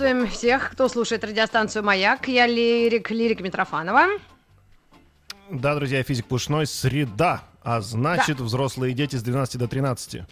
[0.00, 2.26] Приветствуем всех, кто слушает радиостанцию «Маяк».
[2.26, 4.06] Я Лирик, Лирик Митрофанова.
[5.50, 8.44] Да, друзья, физик Пушной, среда, а значит, да.
[8.44, 10.22] взрослые дети с 12 до 13.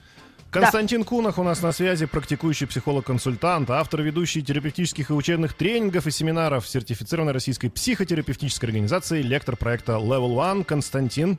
[0.50, 1.06] Константин да.
[1.06, 6.66] Кунах у нас на связи, практикующий психолог-консультант, автор ведущий терапевтических и учебных тренингов и семинаров,
[6.66, 10.64] сертифицированной российской психотерапевтической организации, лектор проекта Level One.
[10.64, 11.38] Константин,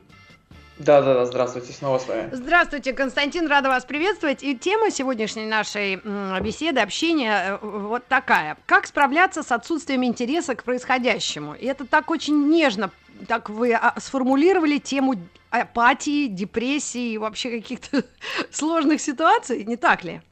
[0.80, 2.30] да, да, да, здравствуйте, снова с вами.
[2.32, 4.42] Здравствуйте, Константин, рада вас приветствовать.
[4.42, 5.96] И тема сегодняшней нашей
[6.40, 8.56] беседы, общения э, вот такая.
[8.64, 11.52] Как справляться с отсутствием интереса к происходящему?
[11.52, 12.90] И это так очень нежно,
[13.28, 15.16] так вы а, сформулировали тему
[15.50, 18.02] апатии, депрессии, вообще каких-то
[18.50, 20.22] сложных ситуаций, не так ли?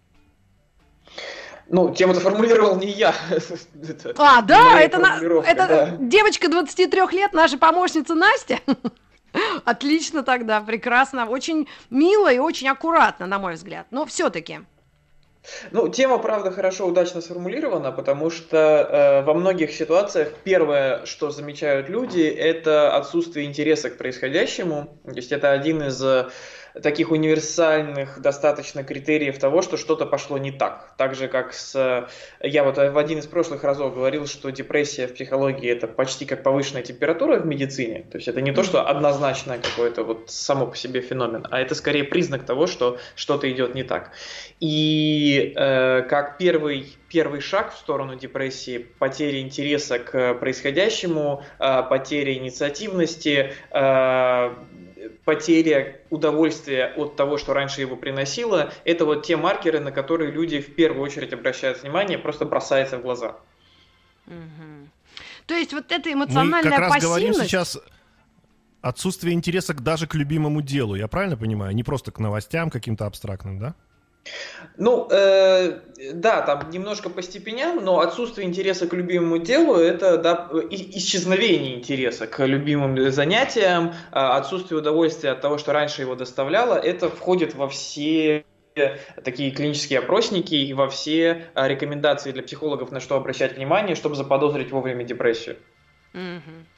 [1.69, 3.15] Ну, тему-то формулировал не я.
[4.17, 5.97] а, да, это, на, это да.
[6.01, 8.61] девочка 23 лет, наша помощница Настя.
[9.65, 11.27] Отлично тогда, прекрасно.
[11.27, 13.87] Очень мило и очень аккуратно, на мой взгляд.
[13.91, 14.61] Но все-таки.
[15.71, 21.89] Ну, тема, правда, хорошо, удачно сформулирована, потому что э, во многих ситуациях первое, что замечают
[21.89, 24.99] люди, это отсутствие интереса к происходящему.
[25.05, 26.03] То есть это один из
[26.83, 30.95] таких универсальных достаточно критериев того, что что-то пошло не так.
[30.97, 32.09] Так же, как с...
[32.41, 36.43] Я вот в один из прошлых разов говорил, что депрессия в психологии это почти как
[36.43, 38.05] повышенная температура в медицине.
[38.11, 41.75] То есть это не то, что однозначно какой-то вот само по себе феномен, а это
[41.75, 44.13] скорее признак того, что что-то идет не так.
[44.61, 52.35] И э, как первый первый шаг в сторону депрессии, потеря интереса к происходящему, э, потеря
[52.35, 54.55] инициативности, э,
[55.25, 60.61] потеря удовольствия от того, что раньше его приносило, это вот те маркеры, на которые люди
[60.61, 63.37] в первую очередь обращают внимание, просто бросается в глаза.
[64.27, 64.89] Угу.
[65.47, 67.07] То есть вот эта эмоциональная Мы как раз пассивность...
[67.07, 67.79] говорим сейчас
[68.81, 71.75] отсутствие интереса даже к любимому делу, я правильно понимаю?
[71.75, 73.75] Не просто к новостям каким-то абстрактным, да?
[74.77, 75.81] Ну, э,
[76.15, 82.27] да, там немножко по степеням, но отсутствие интереса к любимому делу– это да, исчезновение интереса
[82.27, 87.69] к любимым занятиям, а отсутствие удовольствия от того, что раньше его доставляло, это входит во
[87.69, 88.45] все
[89.25, 94.15] такие клинические опросники и во все а, рекомендации для психологов, на что обращать внимание, чтобы
[94.15, 95.57] заподозрить вовремя депрессию.
[96.15, 96.78] Mm-hmm.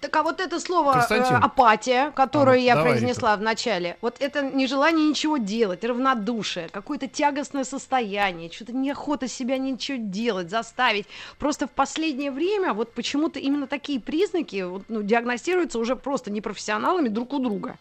[0.00, 3.40] Так а вот это слово э, апатия, которое а, я давай, произнесла Рита.
[3.40, 9.98] в начале, вот это нежелание ничего делать, равнодушие, какое-то тягостное состояние, что-то неохота себя ничего
[10.00, 11.06] делать, заставить.
[11.38, 17.08] Просто в последнее время вот почему-то именно такие признаки вот, ну, диагностируются уже просто непрофессионалами
[17.08, 17.76] друг у друга.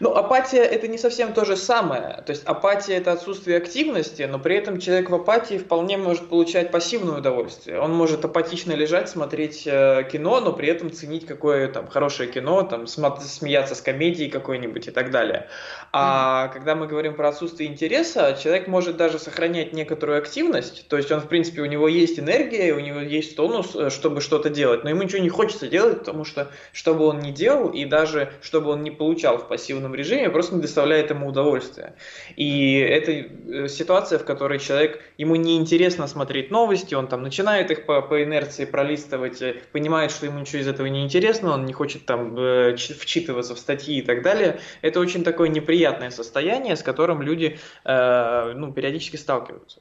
[0.00, 2.22] Ну, апатия это не совсем то же самое.
[2.26, 6.70] То есть апатия это отсутствие активности, но при этом человек в апатии вполне может получать
[6.70, 7.80] пассивное удовольствие.
[7.80, 12.62] Он может апатично лежать, смотреть э, кино, но при этом ценить какое там хорошее кино,
[12.62, 15.48] там смеяться с комедией какой-нибудь и так далее.
[15.92, 16.52] А mm-hmm.
[16.52, 21.20] когда мы говорим про отсутствие интереса, человек может даже сохранять некоторую активность, то есть он
[21.20, 24.90] в принципе у него есть энергия, у него есть тонус, э, чтобы что-то делать, но
[24.90, 28.70] ему ничего не хочется делать, потому что что бы он ни делал и даже чтобы
[28.70, 31.94] он не получал в пассивном режиме, просто не доставляет ему удовольствия.
[32.36, 37.86] И это э, ситуация, в которой человек, ему неинтересно смотреть новости, он там начинает их
[37.86, 41.72] по, по инерции пролистывать, э, понимает, что ему ничего из этого не интересно, он не
[41.72, 44.60] хочет там э, вчитываться в статьи и так далее.
[44.82, 49.80] Это очень такое неприятное состояние, с которым люди э, ну, периодически сталкиваются.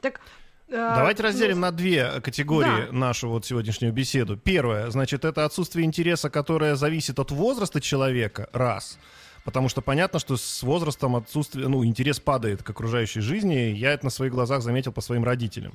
[0.00, 0.20] Так
[0.68, 2.92] Давайте разделим на две категории да.
[2.92, 4.36] нашу вот сегодняшнюю беседу.
[4.36, 8.98] Первое, значит, это отсутствие интереса, которое зависит от возраста человека, раз.
[9.44, 13.74] Потому что понятно, что с возрастом отсутствие, ну, интерес падает к окружающей жизни.
[13.76, 15.74] Я это на своих глазах заметил по своим родителям.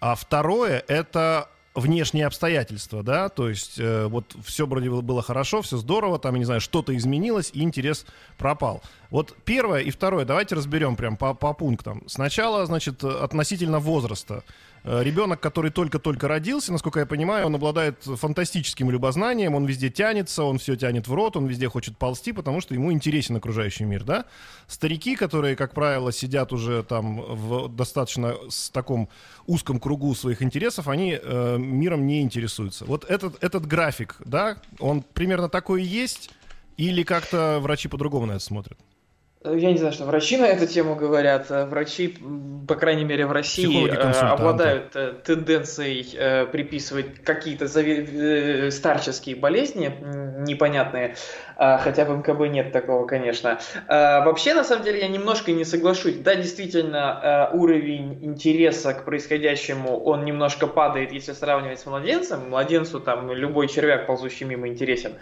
[0.00, 5.76] А второе, это внешние обстоятельства, да, то есть э, вот все вроде было хорошо, все
[5.76, 8.06] здорово, там, я не знаю, что-то изменилось, и интерес
[8.38, 8.80] пропал.
[9.10, 12.02] Вот первое и второе, давайте разберем прям по, по пунктам.
[12.06, 14.44] Сначала, значит, относительно возраста.
[14.84, 20.44] Э, ребенок, который только-только родился, насколько я понимаю, он обладает фантастическим любознанием, он везде тянется,
[20.44, 24.04] он все тянет в рот, он везде хочет ползти, потому что ему интересен окружающий мир,
[24.04, 24.26] да?
[24.66, 29.08] Старики, которые, как правило, сидят уже там в достаточно с таком
[29.46, 32.84] узком кругу своих интересов, они э, миром не интересуются.
[32.84, 36.30] Вот этот, этот график, да, он примерно такой и есть,
[36.76, 38.78] или как-то врачи по-другому на это смотрят?
[39.44, 41.50] Я не знаю, что врачи на эту тему говорят.
[41.50, 42.16] Э, врачи,
[42.66, 47.68] по крайней мере, в России э, обладают э, тенденцией приписывать какие-то
[48.70, 49.92] старческие болезни
[50.46, 51.16] непонятные,
[51.56, 53.58] хотя в МКБ нет такого, конечно.
[53.88, 56.16] Вообще, на самом деле, я немножко не соглашусь.
[56.16, 62.50] Да, действительно, уровень интереса к происходящему, он немножко падает, если сравнивать с младенцем.
[62.50, 65.12] Младенцу там любой червяк, ползущий мимо, интересен.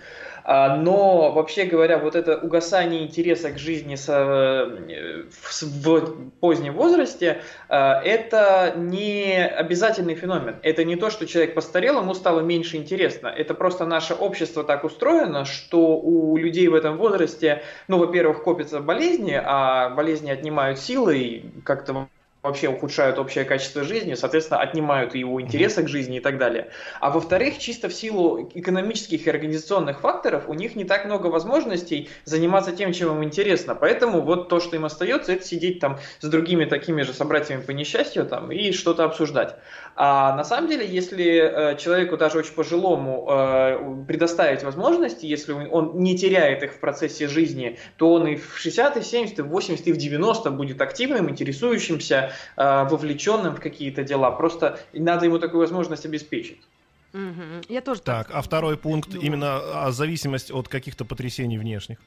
[0.45, 7.77] А, но, вообще говоря, вот это угасание интереса к жизни э, в позднем возрасте, э,
[7.77, 10.57] это не обязательный феномен.
[10.63, 13.29] Это не то, что человек постарел, ему стало меньше интересно.
[13.29, 18.81] Это просто наше общество так устроено, что у людей в этом возрасте, ну, во-первых, копятся
[18.81, 22.09] болезни, а болезни отнимают силы, и как-то
[22.43, 26.71] вообще ухудшают общее качество жизни, соответственно, отнимают его интереса к жизни и так далее.
[27.01, 32.11] А во-вторых, чисто в силу экономических и организационных факторов, у них не так много возможностей
[32.25, 33.77] заниматься тем, чем им интересно.
[33.77, 37.71] Поэтому вот то, что им остается, это сидеть там с другими такими же собратьями по
[37.71, 39.55] несчастью там и что-то обсуждать.
[39.95, 46.01] А на самом деле, если э, человеку даже очень пожилому э, предоставить возможности, если он
[46.01, 49.49] не теряет их в процессе жизни, то он и в 60, и 70, и в
[49.49, 54.31] 80, и в 90 будет активным, интересующимся, э, вовлеченным в какие-то дела.
[54.31, 56.61] Просто надо ему такую возможность обеспечить.
[57.13, 57.69] Угу.
[57.69, 58.29] Я тоже так.
[58.29, 59.27] Так, а второй пункт думаю.
[59.27, 61.99] именно а, зависимость от каких-то потрясений внешних.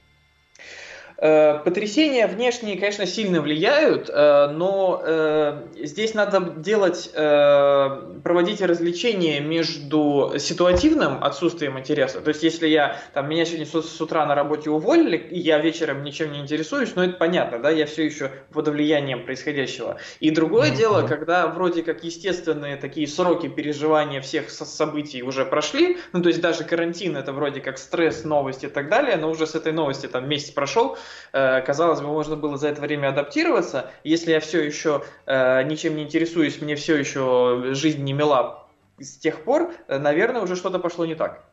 [1.18, 10.34] Э, потрясения внешние, конечно, сильно влияют, э, но э, здесь надо делать, проводить развлечение между
[10.38, 12.22] ситуативным отсутствием интереса.
[12.22, 16.04] То есть, если я, там, меня сегодня с утра на работе уволили, и я вечером
[16.04, 19.98] ничем не интересуюсь, ну, это понятно, да, я все еще под влиянием происходящего.
[20.20, 20.76] И другое mm-hmm.
[20.76, 26.42] дело, когда вроде как естественные такие сроки переживания всех событий уже прошли, ну, то есть
[26.42, 30.08] даже карантин это вроде как стресс, новости и так далее, но уже с этой новости
[30.08, 30.98] там месяц прошел,
[31.32, 33.92] казалось бы, можно было за это время адаптироваться.
[34.04, 38.66] Если я все еще э, ничем не интересуюсь, мне все еще жизнь не мила
[39.00, 41.44] с тех пор, э, наверное, уже что-то пошло не так.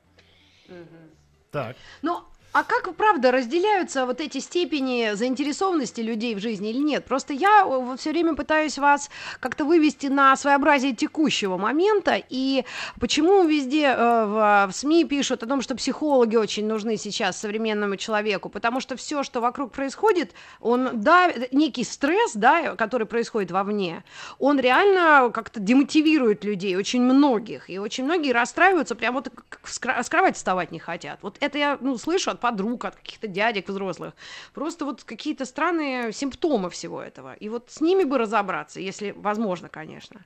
[1.51, 1.77] Так.
[2.01, 2.23] Ну,
[2.53, 7.07] а как, правда, разделяются вот эти степени заинтересованности людей в жизни или нет?
[7.07, 9.09] Просто я э, все время пытаюсь вас
[9.41, 12.65] как-то вывести на своеобразие текущего момента, и
[13.01, 18.51] почему везде э, в, СМИ пишут о том, что психологи очень нужны сейчас современному человеку,
[18.51, 24.05] потому что все, что вокруг происходит, он, да, некий стресс, да, который происходит вовне,
[24.39, 29.33] он реально как-то демотивирует людей, очень многих, и очень многие расстраиваются, прямо вот
[29.65, 31.19] с кровати вставать не хотят.
[31.23, 34.15] Вот это я, ну, слышу от подруг, от каких-то дядек взрослых.
[34.53, 37.35] Просто вот какие-то странные симптомы всего этого.
[37.35, 40.21] И вот с ними бы разобраться, если возможно, конечно.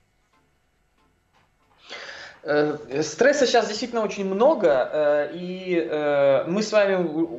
[2.42, 6.94] Э, стресса сейчас действительно очень много, э, и э, мы с вами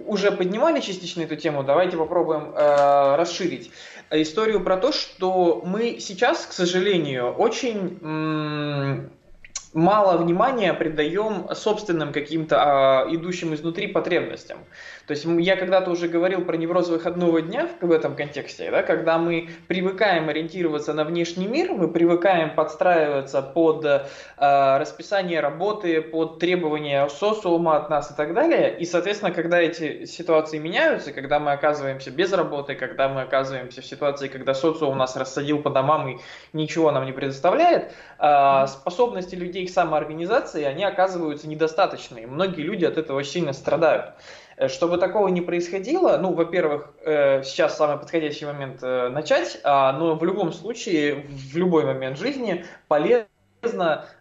[0.05, 3.71] уже поднимали частично эту тему, давайте попробуем расширить
[4.11, 9.09] историю про то, что мы сейчас, к сожалению, очень
[9.77, 14.57] мало внимания придаем собственным каким-то а, идущим изнутри потребностям.
[15.05, 18.81] То есть я когда-то уже говорил про невроз выходного дня в, в этом контексте, да,
[18.81, 24.01] когда мы привыкаем ориентироваться на внешний мир, мы привыкаем подстраиваться под э,
[24.37, 28.75] расписание работы, под требования социума от нас и так далее.
[28.79, 33.85] И, соответственно, когда эти ситуации меняются, когда мы оказываемся без работы, когда мы оказываемся в
[33.85, 36.17] ситуации, когда социум нас рассадил по домам и
[36.51, 42.27] ничего нам не предоставляет, э, способности людей к самоорганизации, они оказываются недостаточные.
[42.27, 44.15] Многие люди от этого сильно страдают.
[44.57, 49.93] Э, чтобы такого не происходило, ну, во-первых, э, сейчас самый подходящий момент э, начать, а,
[49.93, 53.27] но в любом случае, в любой момент жизни полезно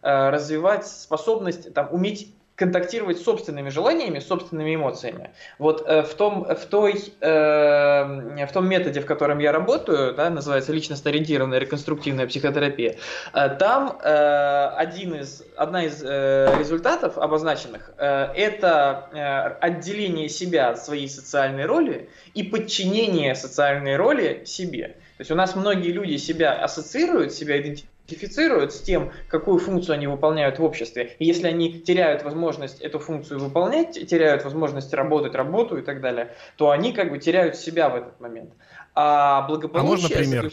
[0.03, 5.31] развивать способность, там, уметь контактировать с собственными желаниями, собственными эмоциями.
[5.59, 10.31] Вот э, в, том, в, той, э, в том методе, в котором я работаю, да,
[10.31, 12.97] называется личностно-ориентированная реконструктивная психотерапия,
[13.35, 19.19] э, там э, один из, одна из э, результатов обозначенных э, это э,
[19.61, 24.97] отделение себя от своей социальной роли и подчинение социальной роли себе.
[25.19, 29.95] То есть у нас многие люди себя ассоциируют, себя идентифицируют идентифицируют с тем, какую функцию
[29.95, 31.17] они выполняют в обществе.
[31.19, 36.35] И если они теряют возможность эту функцию выполнять, теряют возможность работать работу и так далее,
[36.57, 38.53] то они как бы теряют себя в этот момент.
[38.95, 40.07] А благополучие...
[40.07, 40.53] А можно пример?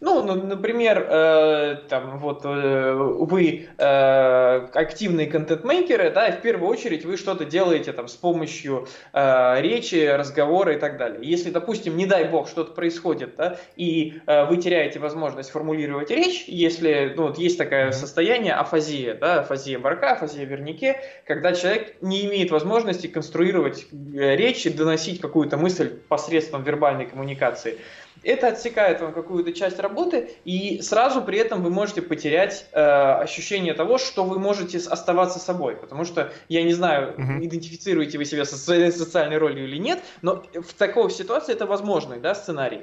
[0.00, 7.06] Ну, например, э, там вот э, вы э, активные контент-мейкеры, да, и в первую очередь
[7.06, 11.20] вы что-то делаете там с помощью э, речи, разговора и так далее.
[11.22, 16.44] Если, допустим, не дай бог, что-то происходит, да, и э, вы теряете возможность формулировать речь,
[16.46, 22.26] если, ну, вот есть такое состояние афазия, да, афазия барка, афазия вернике, когда человек не
[22.26, 27.78] имеет возможности конструировать э, речь и доносить какую-то мысль посредством вербальной коммуникации,
[28.22, 33.74] это отсекает вам какую-то часть работы, и сразу при этом вы можете потерять э, ощущение
[33.74, 35.76] того, что вы можете оставаться собой.
[35.76, 37.44] Потому что, я не знаю, uh-huh.
[37.44, 42.20] идентифицируете вы себя со своей социальной ролью или нет, но в такой ситуации это возможный
[42.20, 42.82] да, сценарий.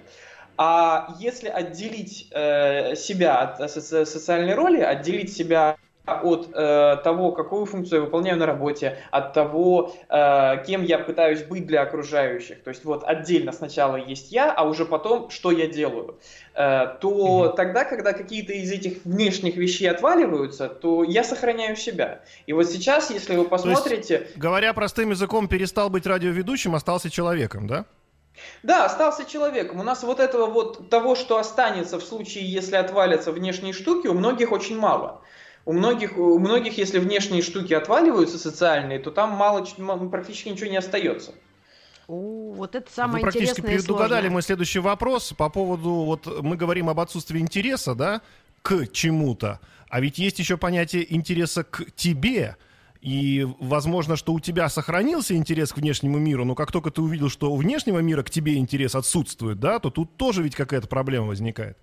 [0.55, 3.67] А если отделить э, себя от э,
[4.05, 9.93] социальной роли, отделить себя от э, того, какую функцию я выполняю на работе, от того,
[10.09, 12.61] э, кем я пытаюсь быть для окружающих.
[12.63, 16.19] То есть вот отдельно сначала есть я, а уже потом, что я делаю.
[16.55, 17.49] Э, то угу.
[17.49, 22.21] тогда, когда какие-то из этих внешних вещей отваливаются, то я сохраняю себя.
[22.47, 24.13] И вот сейчас, если вы посмотрите...
[24.19, 27.85] есть, говоря простым языком, перестал быть радиоведущим, остался человеком, да?
[28.63, 29.79] Да, остался человеком.
[29.79, 34.13] У нас вот этого вот того, что останется в случае, если отвалятся внешние штуки, у
[34.13, 35.21] многих очень мало.
[35.65, 39.65] У многих, у многих, если внешние штуки отваливаются социальные, то там мало,
[40.09, 41.33] практически ничего не остается.
[42.07, 46.89] О, вот это самое Вы практически предугадали мой следующий вопрос по поводу, вот мы говорим
[46.89, 48.21] об отсутствии интереса, да,
[48.61, 52.57] к чему-то, а ведь есть еще понятие интереса к тебе,
[52.99, 57.29] и возможно, что у тебя сохранился интерес к внешнему миру, но как только ты увидел,
[57.29, 61.27] что у внешнего мира к тебе интерес отсутствует, да, то тут тоже ведь какая-то проблема
[61.27, 61.77] возникает.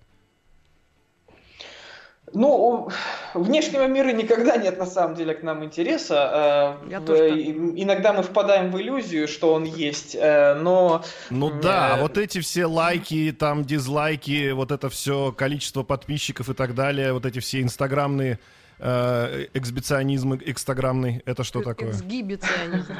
[2.33, 2.89] Ну,
[3.33, 6.77] внешнего мира никогда нет на самом деле к нам интереса.
[6.83, 11.03] Э, Я тоже Иногда мы впадаем в иллюзию, что он есть, э, но...
[11.29, 16.75] Ну да, вот эти все лайки, там дизлайки, вот это все количество подписчиков и так
[16.75, 18.39] далее, вот эти все инстаграмные
[18.79, 21.91] э, эксбиционизм экстаграмный, это что такое?
[21.91, 22.93] Эксгибиционизм.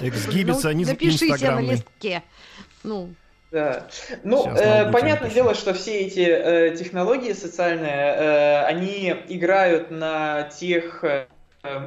[0.00, 2.22] Эксгибиционизм Напишите на листке.
[2.82, 3.10] Ну,
[3.50, 3.88] да.
[4.24, 11.04] Ну, э, понятное дело, что все эти э, технологии социальные, э, они играют на тех
[11.04, 11.26] э,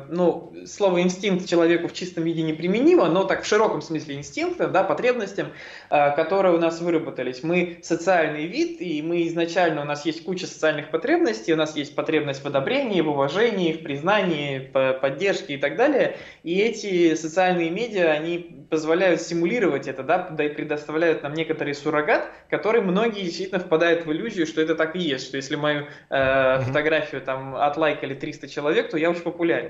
[0.10, 4.72] ну, слово инстинкт человеку в чистом виде не применимо, но так в широком смысле инстинктам,
[4.72, 5.48] да, потребностям,
[5.90, 7.44] э, которые у нас выработались.
[7.44, 11.96] Мы социальный вид, и мы изначально, у нас есть куча социальных потребностей, у нас есть
[11.96, 16.18] потребность в одобрении, в уважении, в признании, в поддержке и так далее.
[16.44, 22.30] И эти социальные медиа, они позволяют симулировать это, да, да и предоставляют нам некоторый суррогат,
[22.50, 26.60] который многие действительно впадают в иллюзию, что это так и есть, что если мою э,
[26.62, 29.69] фотографию там отлайкали 300 человек, то я очень популярен.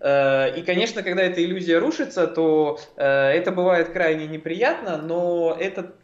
[0.00, 5.94] Э, и, конечно, когда эта иллюзия рушится, то э, это бывает крайне неприятно, но это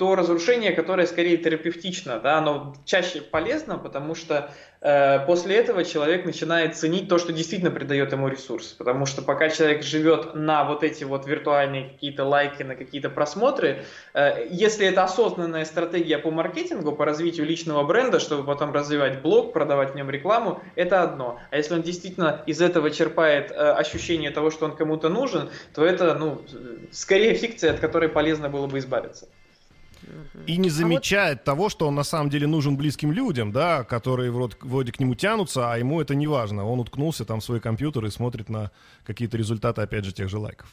[0.00, 6.24] то разрушение, которое скорее терапевтично, да, оно чаще полезно, потому что э, после этого человек
[6.24, 8.68] начинает ценить то, что действительно придает ему ресурс.
[8.68, 13.84] Потому что пока человек живет на вот эти вот виртуальные какие-то лайки, на какие-то просмотры,
[14.14, 19.52] э, если это осознанная стратегия по маркетингу, по развитию личного бренда, чтобы потом развивать блог,
[19.52, 21.38] продавать в нем рекламу, это одно.
[21.50, 25.84] А если он действительно из этого черпает э, ощущение того, что он кому-то нужен, то
[25.84, 26.40] это, ну,
[26.90, 29.28] скорее фикция, от которой полезно было бы избавиться.
[30.46, 31.44] И не замечает а вот...
[31.44, 35.14] того, что он на самом деле нужен близким людям, да, которые вроде, вроде к нему
[35.14, 36.66] тянутся, а ему это не важно.
[36.66, 38.70] Он уткнулся там в свой компьютер и смотрит на
[39.04, 40.68] какие-то результаты, опять же, тех же лайков.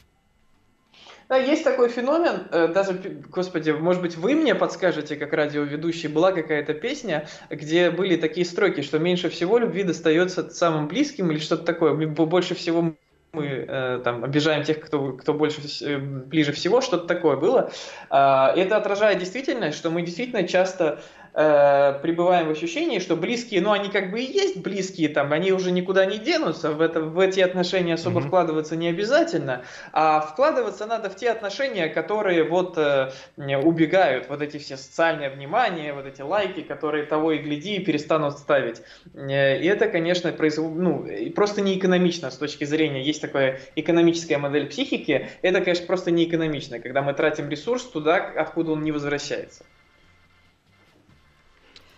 [1.29, 2.93] Да, есть такой феномен, э, даже,
[3.29, 8.81] господи, может быть, вы мне подскажете, как радиоведущий, была какая-то песня, где были такие строки,
[8.81, 12.93] что меньше всего любви достается самым близким или что-то такое, больше всего
[13.33, 17.71] мы э, там обижаем тех, кто, кто больше, э, ближе всего, что-то такое было.
[18.09, 20.99] Э, это отражает действительность, что мы действительно часто
[21.37, 25.51] э, пребываем в ощущении, что близкие, ну, они как бы и есть близкие, там, они
[25.51, 28.27] уже никуда не денутся, в, это, в эти отношения особо mm-hmm.
[28.27, 29.63] вкладываться не обязательно,
[29.93, 35.93] а вкладываться надо в те отношения, которые вот э, убегают, вот эти все социальные внимания,
[35.93, 38.81] вот эти лайки, которые того и гляди перестанут ставить.
[39.13, 40.75] Э, и это, конечно, производ...
[40.75, 46.09] ну, просто не экономично с точки зрения, есть такая экономическая модель психики, это, конечно, просто
[46.09, 49.63] не экономично, когда мы тратим ресурс туда, откуда он не возвращается.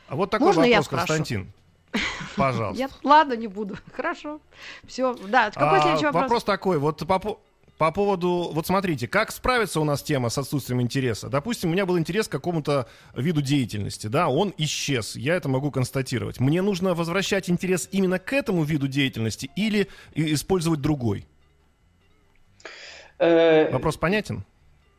[0.10, 1.52] А вот такой Можно вопрос, Константин.
[2.36, 2.82] Пожалуйста.
[2.84, 3.78] Я, ладно, не буду.
[3.94, 4.42] Хорошо.
[4.86, 5.14] Все.
[5.28, 6.24] Да, какой а, следующий вопрос?
[6.24, 6.80] Вопрос такой.
[6.80, 7.40] Вот по,
[7.78, 11.30] по поводу, вот смотрите, как справится у нас тема с отсутствием интереса?
[11.30, 15.72] Допустим, у меня был интерес к какому-то виду деятельности, да, он исчез, я это могу
[15.72, 16.40] констатировать.
[16.40, 21.26] Мне нужно возвращать интерес именно к этому виду деятельности или использовать другой?
[23.20, 24.44] Э, Вопрос понятен?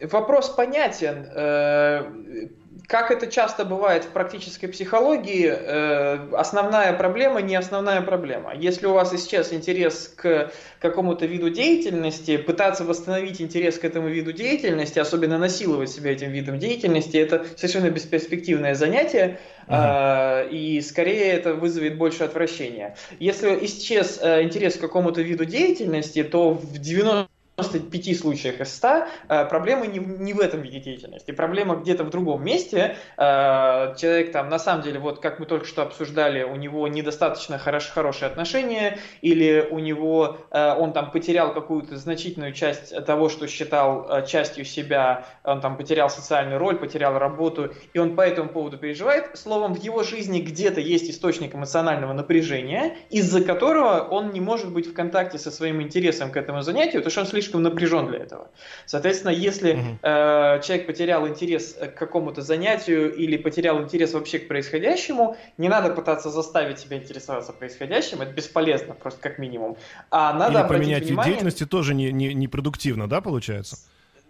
[0.01, 1.27] Вопрос понятен.
[1.35, 2.49] Э,
[2.87, 8.53] как это часто бывает в практической психологии, э, основная проблема не основная проблема.
[8.55, 14.33] Если у вас сейчас интерес к какому-то виду деятельности, пытаться восстановить интерес к этому виду
[14.33, 19.39] деятельности, особенно насиловать себя этим видом деятельности, это совершенно бесперспективное занятие,
[19.69, 20.49] uh-huh.
[20.51, 22.97] и скорее это вызовет больше отвращения.
[23.21, 27.29] Если исчез интерес к какому-то виду деятельности, то в 90
[27.61, 28.89] 95 случаях из 100
[29.29, 32.97] э, проблема не, не в этом виде деятельности, проблема где-то в другом месте.
[33.17, 37.59] Э, человек там, на самом деле, вот как мы только что обсуждали, у него недостаточно
[37.59, 43.47] хорош, хорошие отношения, или у него э, он там потерял какую-то значительную часть того, что
[43.47, 48.79] считал частью себя, он там потерял социальную роль, потерял работу, и он по этому поводу
[48.79, 49.37] переживает.
[49.37, 54.87] Словом, в его жизни где-то есть источник эмоционального напряжения, из-за которого он не может быть
[54.87, 58.19] в контакте со своим интересом к этому занятию, потому что он слишком слишком напряжен для
[58.19, 58.51] этого.
[58.87, 59.99] Соответственно, если угу.
[60.03, 65.91] э, человек потерял интерес к какому-то занятию или потерял интерес вообще к происходящему, не надо
[65.91, 69.77] пытаться заставить себя интересоваться происходящим, это бесполезно, просто как минимум.
[70.11, 71.33] А надо или поменять внимание...
[71.33, 73.79] деятельности тоже не, не, не продуктивно, да, получается?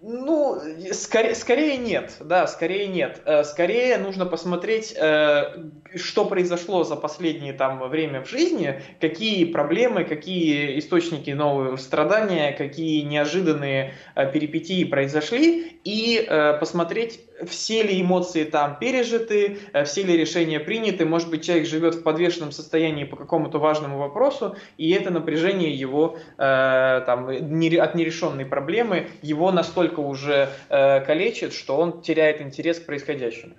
[0.02, 0.58] Ну,
[0.92, 3.20] скорее, скорее нет, да, скорее нет.
[3.26, 10.04] Э, скорее нужно посмотреть, э, что произошло за последнее там время в жизни, какие проблемы,
[10.04, 16.26] какие источники нового страдания, какие неожиданные э, перипетии произошли, и
[16.60, 21.06] посмотреть, все ли эмоции там пережиты, все ли решения приняты.
[21.06, 26.18] Может быть, человек живет в подвешенном состоянии по какому-то важному вопросу, и это напряжение его
[26.36, 32.86] там, от нерешенной проблемы его настолько настолько уже э, калечит, что он теряет интерес к
[32.86, 33.54] происходящему.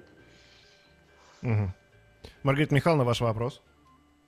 [1.44, 1.72] Угу.
[2.44, 3.62] Маргарита Михайловна, ваш вопрос.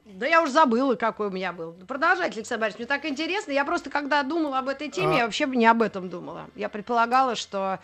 [0.05, 1.74] Да я уже забыла, какой у меня был.
[1.88, 3.51] Продолжайте, Александр Борисович, мне так интересно.
[3.51, 5.17] Я просто, когда думала об этой теме, а...
[5.17, 6.50] я вообще не об этом думала.
[6.55, 7.79] Я предполагала, что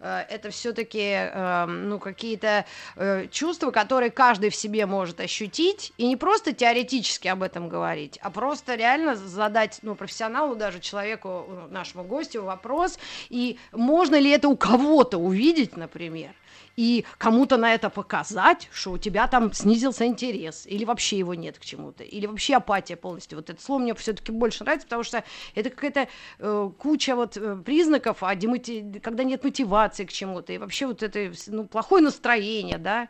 [0.00, 2.64] это все-таки эм, ну, какие-то
[2.96, 8.18] э, чувства, которые каждый в себе может ощутить, и не просто теоретически об этом говорить,
[8.22, 14.30] а просто реально задать ну, профессионалу, даже человеку, э, нашему гостю вопрос, и можно ли
[14.30, 16.30] это у кого-то увидеть, например,
[16.76, 21.58] и кому-то на это показать, что у тебя там снизился интерес, или вообще его нет
[21.58, 23.36] к чему-то, или вообще апатия полностью.
[23.36, 25.22] Вот это слово мне все-таки больше нравится, потому что
[25.54, 28.98] это какая-то э, куча вот э, признаков, а демоти...
[29.02, 33.08] когда нет мотивации к чему-то, и вообще вот это ну, плохое настроение, да,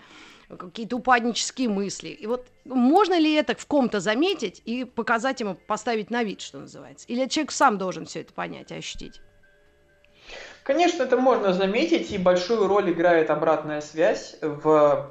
[0.56, 2.08] какие-то упаднические мысли.
[2.08, 6.58] И вот можно ли это в ком-то заметить и показать ему, поставить на вид, что
[6.58, 7.06] называется?
[7.08, 9.20] Или человек сам должен все это понять и ощутить?
[10.62, 15.10] Конечно, это можно заметить, и большую роль играет обратная связь в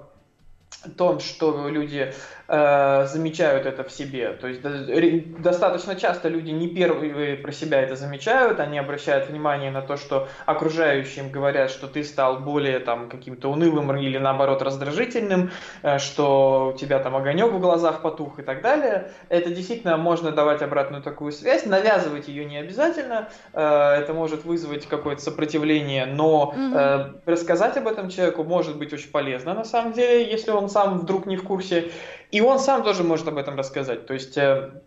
[0.98, 2.14] том, что люди
[2.50, 4.34] э, замечают это в себе.
[4.34, 9.72] То есть до, достаточно часто люди не первые про себя это замечают, они обращают внимание
[9.72, 15.52] на то, что окружающим говорят, что ты стал более там каким-то унылым или наоборот раздражительным,
[15.84, 19.12] э, что у тебя там огонек в глазах потух и так далее.
[19.30, 24.88] Это действительно можно давать обратную такую связь, навязывать ее не обязательно, э, это может вызвать
[24.88, 30.30] какое-то сопротивление, но э, рассказать об этом человеку может быть очень полезно на самом деле,
[30.30, 31.92] если он сам вдруг не в курсе.
[32.32, 34.06] И он сам тоже может об этом рассказать.
[34.06, 34.38] То есть...
[34.38, 34.82] Э,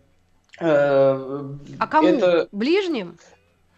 [0.59, 1.43] э,
[1.79, 2.07] а кому?
[2.07, 2.47] Это...
[2.51, 3.17] Ближним?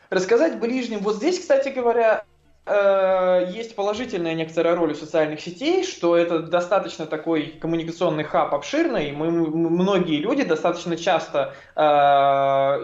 [0.10, 1.00] Рассказать ближним.
[1.00, 2.26] Вот здесь, кстати говоря,
[2.68, 9.12] Э, есть положительная некоторая роль у социальных сетей, что это достаточно такой коммуникационный хаб обширный.
[9.12, 11.82] Мы, многие люди достаточно часто э,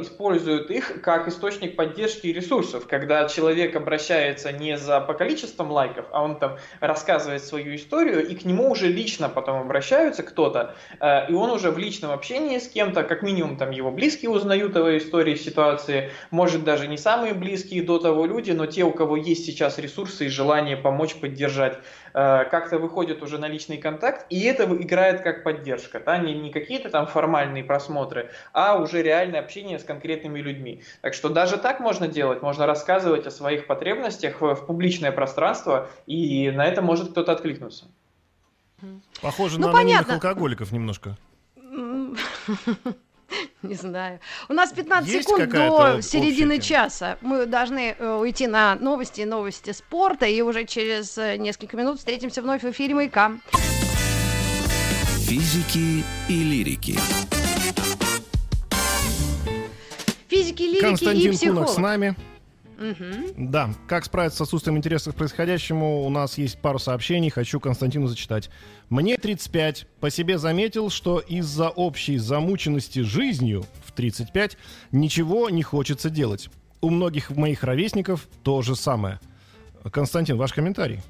[0.01, 2.85] используют их как источник поддержки и ресурсов.
[2.87, 8.35] Когда человек обращается не за по количеством лайков, а он там рассказывает свою историю, и
[8.35, 12.67] к нему уже лично потом обращаются кто-то, э, и он уже в личном общении с
[12.67, 17.81] кем-то, как минимум там его близкие узнают о истории, ситуации, может даже не самые близкие
[17.81, 21.79] до того люди, но те, у кого есть сейчас сейчас ресурсы и желание помочь, поддержать,
[22.13, 26.51] э, как-то выходит уже на личный контакт, и это играет как поддержка, да, не, не
[26.51, 30.83] какие-то там формальные просмотры, а уже реальное общение с конкретными людьми.
[31.01, 36.51] Так что даже так можно делать, можно рассказывать о своих потребностях в, публичное пространство, и
[36.51, 37.85] на это может кто-то откликнуться.
[39.21, 39.99] Похоже ну, на понятно.
[39.99, 41.17] анонимных алкоголиков немножко.
[43.61, 44.19] Не знаю.
[44.49, 46.67] У нас 15 Есть секунд до середины общая?
[46.67, 47.17] часа.
[47.21, 52.41] Мы должны э, уйти на новости, новости спорта, и уже через э, несколько минут встретимся
[52.41, 53.33] вновь в эфире «Маяка».
[55.19, 56.97] Физики и лирики.
[60.27, 61.65] Физики, лирики Константин и психолог.
[61.65, 62.15] Кунок с нами.
[62.81, 63.33] Угу.
[63.37, 68.07] Да, как справиться с отсутствием интереса к происходящему, у нас есть пару сообщений, хочу Константину
[68.07, 68.49] зачитать.
[68.89, 74.57] Мне 35, по себе заметил, что из-за общей замученности жизнью в 35
[74.91, 76.49] ничего не хочется делать.
[76.81, 79.19] У многих моих ровесников то же самое.
[79.91, 81.01] Константин, ваш комментарий.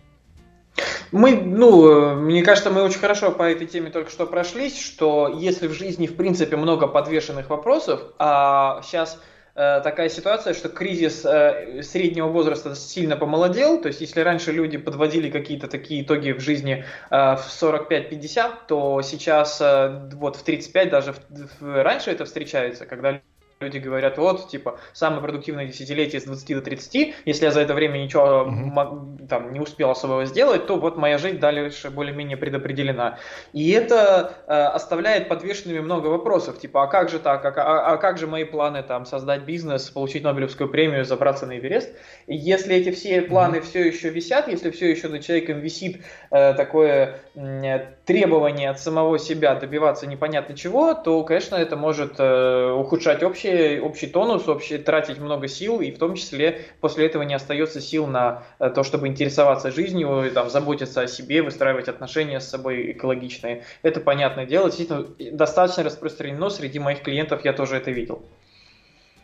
[1.12, 5.68] Мы, ну, мне кажется, мы очень хорошо по этой теме только что прошлись, что если
[5.68, 11.82] в жизни, в принципе, много подвешенных вопросов, а сейчас э, такая ситуация, что кризис э,
[11.84, 16.86] среднего возраста сильно помолодел, то есть если раньше люди подводили какие-то такие итоги в жизни
[17.10, 21.16] э, в 45-50, то сейчас э, вот в 35 даже
[21.60, 23.22] раньше это встречается, когда
[23.62, 27.74] люди говорят, вот, типа, самое продуктивное десятилетие с 20 до 30, если я за это
[27.74, 29.28] время ничего mm-hmm.
[29.28, 33.20] там не успел особого сделать, то вот моя жизнь дальше более-менее предопределена.
[33.54, 37.98] И это э, оставляет подвешенными много вопросов, типа, а как же так, а, а, а
[37.98, 41.94] как же мои планы там создать бизнес, получить Нобелевскую премию, забраться на Эверест?
[42.28, 43.62] И если эти все планы mm-hmm.
[43.62, 49.20] все еще висят, если все еще над человеком висит э, такое э, требование от самого
[49.20, 54.78] себя добиваться непонятно чего, то, конечно, это может э, ухудшать общее общий, общий тонус, общий,
[54.78, 58.84] тратить много сил, и в том числе после этого не остается сил на э, то,
[58.84, 63.64] чтобы интересоваться жизнью, там, заботиться о себе, выстраивать отношения с собой экологичные.
[63.84, 68.22] Это понятное дело, действительно достаточно распространено среди моих клиентов, я тоже это видел.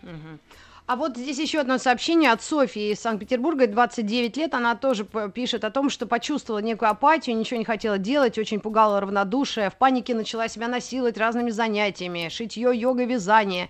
[0.04, 0.40] Угу.
[0.88, 5.66] А вот здесь еще одно сообщение от Софии из Санкт-Петербурга, 29 лет, она тоже пишет
[5.66, 10.16] о том, что почувствовала некую апатию, ничего не хотела делать, очень пугала равнодушие, в панике
[10.16, 13.68] начала себя насиловать разными занятиями, шитье, йога, вязание.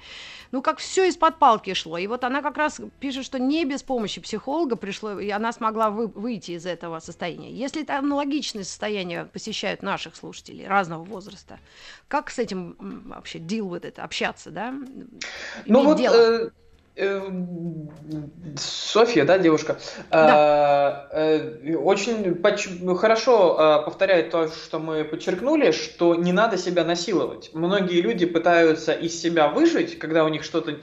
[0.52, 1.98] Ну, как все из-под палки шло.
[1.98, 5.90] И вот она как раз пишет, что не без помощи психолога пришло, и она смогла
[5.90, 7.52] вы, выйти из этого состояния.
[7.52, 11.58] Если это аналогичные состояния посещают наших слушателей разного возраста,
[12.08, 12.76] как с этим
[13.08, 14.72] вообще deal with это, общаться, да?
[15.66, 16.52] Ну вот, э,
[18.58, 19.78] Софья, да, девушка,
[20.10, 21.08] да.
[21.12, 22.38] Э, очень
[22.96, 27.52] хорошо а, повторяет то, что мы подчеркнули, что не надо себя насиловать.
[27.54, 30.78] Многие люди пытаются из себя выжить, когда у них что-то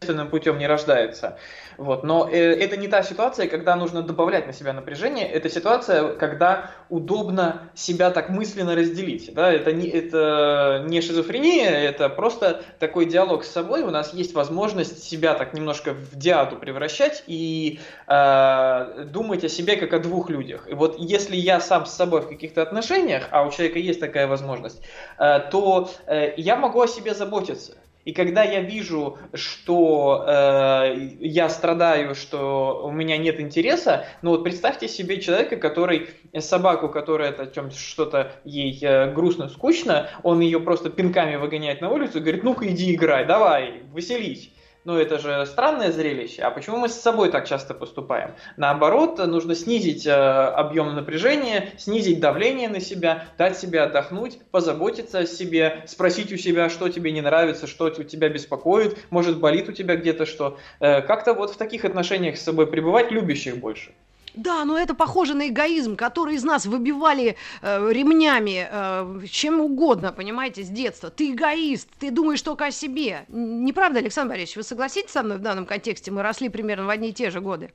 [0.00, 1.38] естественным путем не рождается.
[1.78, 2.04] Вот.
[2.04, 5.26] Но э, это не та ситуация, когда нужно добавлять на себя напряжение.
[5.26, 9.32] Это ситуация, когда удобно себя так мысленно разделить.
[9.34, 9.52] Да?
[9.52, 13.82] Это, не, это не шизофрения, это просто такой диалог с собой.
[13.82, 19.76] У нас есть возможность себя так немножко в диаду превращать и э, думать о себе
[19.76, 20.68] как о двух людях.
[20.68, 24.26] И вот если я сам с собой в каких-то отношениях, а у человека есть такая
[24.26, 24.82] возможность,
[25.18, 27.74] э, то э, я могу о себе заботиться.
[28.06, 34.44] И когда я вижу, что э, я страдаю, что у меня нет интереса, ну вот
[34.44, 40.88] представьте себе человека, который собаку, которая чем что-то ей э, грустно, скучно, он ее просто
[40.88, 44.52] пинками выгоняет на улицу и говорит, ну-ка иди играй, давай, веселись
[44.86, 46.42] ну это же странное зрелище.
[46.42, 48.30] А почему мы с собой так часто поступаем?
[48.56, 55.26] Наоборот, нужно снизить э, объем напряжения, снизить давление на себя, дать себе отдохнуть, позаботиться о
[55.26, 59.72] себе, спросить у себя, что тебе не нравится, что у тебя беспокоит, может болит у
[59.72, 60.56] тебя где-то что.
[60.78, 63.92] Э, как-то вот в таких отношениях с собой пребывать, любящих больше.
[64.36, 70.12] Да, но это похоже на эгоизм, который из нас выбивали э, ремнями, э, чем угодно,
[70.12, 71.10] понимаете, с детства.
[71.10, 73.24] Ты эгоист, ты думаешь только о себе.
[73.28, 76.10] Не правда, Александр Борисович, вы согласитесь со мной в данном контексте?
[76.10, 77.72] Мы росли примерно в одни и те же годы.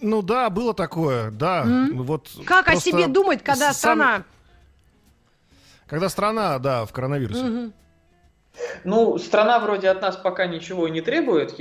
[0.00, 1.64] Ну да, было такое, да.
[1.64, 2.02] Mm-hmm.
[2.02, 3.74] Вот как о себе думать, когда сам...
[3.74, 4.24] страна...
[5.88, 7.40] Когда страна, да, в коронавирусе.
[7.40, 7.72] Mm-hmm.
[8.84, 11.52] Ну, страна вроде от нас пока ничего не требует,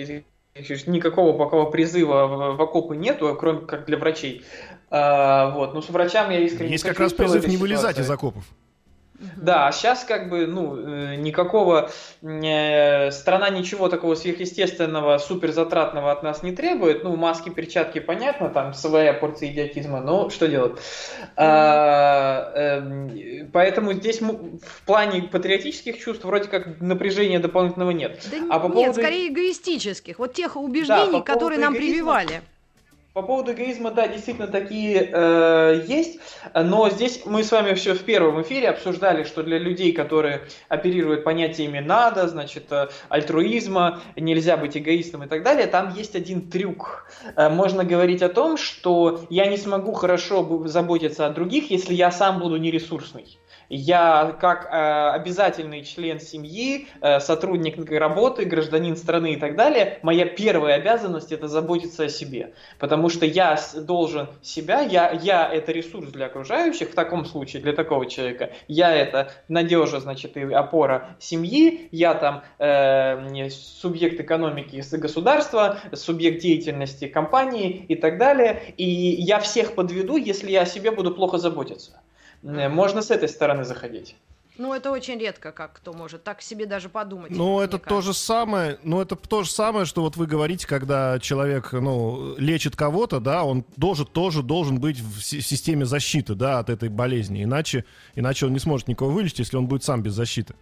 [0.88, 4.44] никакого пока призыва в, в окопы нету, кроме как для врачей.
[4.90, 8.46] А, вот, но с врачам я искренне Есть как раз призыв не вылезать из окопов.
[9.38, 11.90] Да, а сейчас как бы, ну, э, никакого,
[12.22, 17.04] э, страна ничего такого сверхъестественного, суперзатратного от нас не требует.
[17.04, 20.80] Ну, маски, перчатки, понятно, там своя порция идиотизма, но что делать?
[21.38, 28.20] А, э, поэтому здесь в плане патриотических чувств вроде как напряжения дополнительного нет.
[28.32, 28.94] Да а по нет, поводу...
[28.94, 31.94] скорее эгоистических, вот тех убеждений, да, которые нам эгоизма...
[31.94, 32.42] прививали.
[33.16, 36.20] По поводу эгоизма, да, действительно такие э, есть,
[36.54, 41.24] но здесь мы с вами все в первом эфире обсуждали, что для людей, которые оперируют
[41.24, 47.10] понятиями «надо», значит, э, альтруизма, нельзя быть эгоистом и так далее, там есть один трюк.
[47.38, 52.12] Э, можно говорить о том, что я не смогу хорошо заботиться о других, если я
[52.12, 53.38] сам буду нересурсный
[53.70, 60.26] я как э, обязательный член семьи, э, сотрудник работы, гражданин страны и так далее, моя
[60.26, 62.54] первая обязанность это заботиться о себе.
[62.80, 67.74] Потому что я должен себя, я, я это ресурс для окружающих, в таком случае, для
[67.74, 75.80] такого человека, я это надежа, значит, и опора семьи, я там э, субъект экономики государства,
[75.94, 78.74] субъект деятельности компании и так далее.
[78.78, 82.02] И я всех подведу, если я о себе буду плохо заботиться.
[82.42, 84.16] Можно с этой стороны заходить.
[84.58, 87.32] Ну, это очень редко, как кто может так себе даже подумать.
[87.32, 91.20] Ну, это то же самое, ну, это то же самое, что вот вы говорите, когда
[91.20, 96.70] человек, ну, лечит кого-то, да, он тоже, тоже должен быть в системе защиты, да, от
[96.70, 100.56] этой болезни, иначе, иначе он не сможет никого вылечить, если он будет сам без защиты.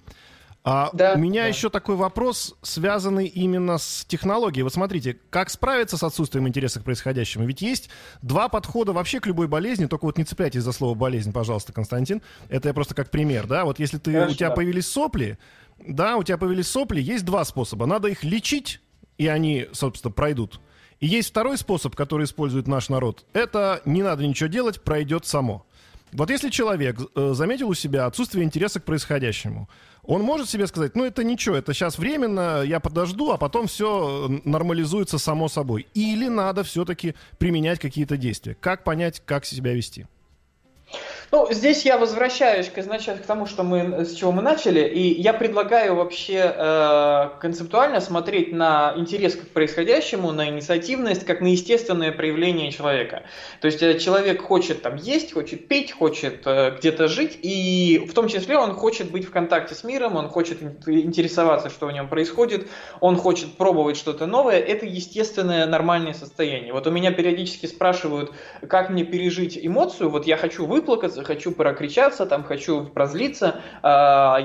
[0.66, 1.48] А да, у меня да.
[1.50, 4.64] еще такой вопрос, связанный именно с технологией.
[4.64, 7.46] Вот смотрите, как справиться с отсутствием интереса к происходящему?
[7.46, 7.90] Ведь есть
[8.22, 12.22] два подхода вообще к любой болезни, только вот не цепляйтесь за слово болезнь, пожалуйста, Константин.
[12.48, 13.66] Это я просто как пример, да?
[13.66, 14.32] Вот если ты, Хорошо.
[14.32, 15.38] у тебя появились сопли,
[15.86, 17.86] да, у тебя появились сопли, есть два способа.
[17.86, 18.80] Надо их лечить,
[19.18, 20.62] и они, собственно, пройдут.
[21.02, 23.26] И есть второй способ, который использует наш народ.
[23.34, 25.66] Это не надо ничего делать, пройдет само.
[26.14, 29.68] Вот если человек э, заметил у себя отсутствие интереса к происходящему,
[30.06, 34.28] он может себе сказать, ну это ничего, это сейчас временно, я подожду, а потом все
[34.44, 35.88] нормализуется само собой.
[35.94, 38.56] Или надо все-таки применять какие-то действия.
[38.60, 40.08] Как понять, как себя вести?
[41.34, 45.20] Ну, здесь я возвращаюсь к, значит, к тому, что мы, с чего мы начали, и
[45.20, 52.12] я предлагаю вообще э, концептуально смотреть на интерес к происходящему, на инициативность, как на естественное
[52.12, 53.24] проявление человека.
[53.62, 58.14] То есть э, человек хочет там есть, хочет пить, хочет э, где-то жить, и в
[58.14, 62.10] том числе он хочет быть в контакте с миром, он хочет интересоваться, что в нем
[62.10, 62.68] происходит,
[63.00, 64.60] он хочет пробовать что-то новое.
[64.60, 66.74] Это естественное нормальное состояние.
[66.74, 68.34] Вот у меня периодически спрашивают,
[68.68, 73.88] как мне пережить эмоцию, вот я хочу выплакаться, хочу прокричаться, там хочу прозлиться, э,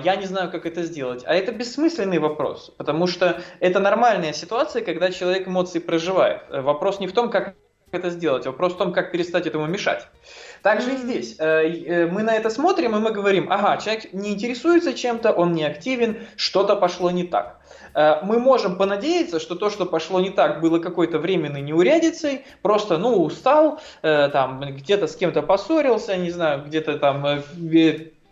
[0.04, 1.24] я не знаю, как это сделать.
[1.26, 6.42] А это бессмысленный вопрос, потому что это нормальная ситуация, когда человек эмоции проживает.
[6.50, 7.54] Вопрос не в том, как
[7.90, 10.06] это сделать, вопрос в том, как перестать этому мешать.
[10.62, 11.36] Также и здесь.
[11.38, 15.52] Э, э, мы на это смотрим, и мы говорим, ага, человек не интересуется чем-то, он
[15.52, 17.57] не активен, что-то пошло не так.
[17.98, 22.96] Э, мы можем понадеяться, что то, что пошло не так, было какой-то временной неурядицей, просто,
[22.96, 27.42] ну, устал, там, где-то с кем-то поссорился, не знаю, где-то там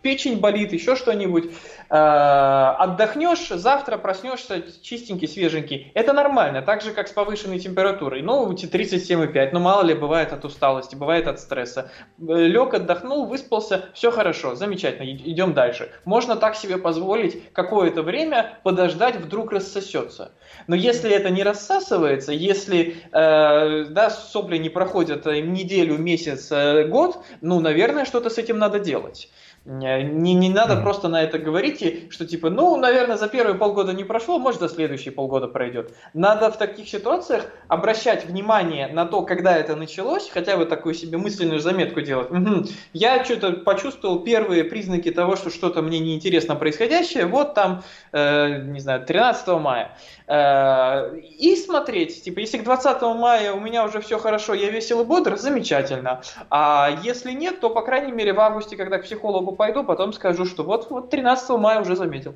[0.07, 1.49] печень болит, еще что-нибудь, э,
[1.89, 5.91] отдохнешь, завтра проснешься чистенький, свеженький.
[5.93, 8.21] Это нормально, так же, как с повышенной температурой.
[8.21, 11.91] Ну, 37,5, ну, мало ли, бывает от усталости, бывает от стресса.
[12.17, 15.91] Лег, отдохнул, выспался, все хорошо, замечательно, идем дальше.
[16.05, 20.31] Можно так себе позволить какое-то время подождать, вдруг рассосется.
[20.67, 27.23] Но если это не рассасывается, если э, да, сопли не проходят неделю, месяц, э, год,
[27.41, 29.29] ну, наверное, что-то с этим надо делать.
[29.67, 30.81] Не, не надо mm.
[30.81, 34.61] просто на это говорить, и, что типа, ну, наверное, за первые полгода не прошло, может,
[34.61, 35.91] за следующие полгода пройдет.
[36.13, 41.17] Надо в таких ситуациях обращать внимание на то, когда это началось, хотя бы такую себе
[41.17, 42.31] мысленную заметку делать.
[42.31, 42.65] Угу.
[42.93, 48.79] Я что-то почувствовал первые признаки того, что что-то мне неинтересно происходящее, вот там, э, не
[48.79, 49.97] знаю, 13 мая.
[50.27, 55.01] Э, и смотреть, типа, если к 20 мая у меня уже все хорошо, я весел
[55.01, 56.21] и бодр, замечательно.
[56.49, 60.45] А если нет, то, по крайней мере, в августе, когда к психологу пойду, потом скажу,
[60.45, 62.35] что вот, вот 13 мая уже заметил.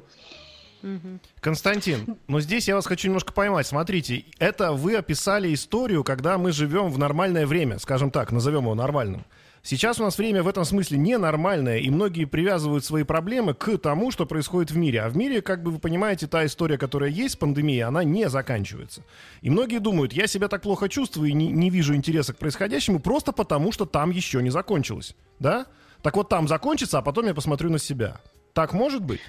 [1.39, 3.67] Константин, но здесь я вас хочу немножко поймать.
[3.67, 8.75] Смотрите, это вы описали историю, когда мы живем в нормальное время, скажем так, назовем его
[8.75, 9.23] нормальным.
[9.63, 14.09] Сейчас у нас время в этом смысле ненормальное, и многие привязывают свои проблемы к тому,
[14.09, 15.01] что происходит в мире.
[15.03, 19.03] А в мире, как бы вы понимаете, та история, которая есть, пандемия, она не заканчивается.
[19.41, 22.99] И многие думают, я себя так плохо чувствую и не, не вижу интереса к происходящему
[22.99, 25.15] просто потому, что там еще не закончилось.
[25.37, 25.67] Да?
[26.01, 28.17] Так вот там закончится, а потом я посмотрю на себя.
[28.53, 29.21] Так может быть?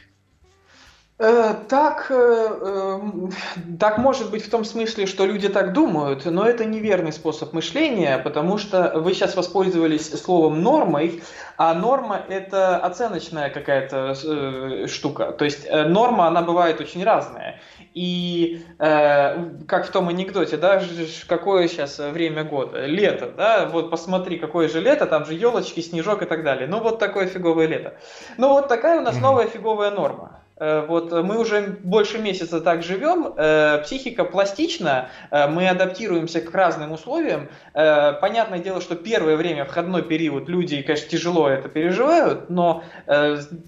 [1.18, 3.30] Э, так, э, эм,
[3.78, 8.18] так может быть в том смысле, что люди так думают, но это неверный способ мышления,
[8.18, 11.22] потому что вы сейчас воспользовались словом нормой,
[11.58, 15.30] а норма это оценочная какая-то э, штука.
[15.32, 17.60] То есть норма, она бывает очень разная.
[17.94, 20.82] И как в том анекдоте, да,
[21.28, 22.86] какое сейчас время года?
[22.86, 26.66] Лето, да, вот посмотри, какое же лето, там же елочки, снежок и так далее.
[26.66, 27.94] Ну вот такое фиговое лето.
[28.38, 30.41] Ну вот такая у нас новая фиговая норма.
[30.62, 36.54] Э, вот мы уже больше месяца так живем, э, психика пластична, э, мы адаптируемся к
[36.54, 37.48] разным условиям.
[37.72, 42.84] Понятное дело, что первое время, входной период, люди, конечно, тяжело это переживают, но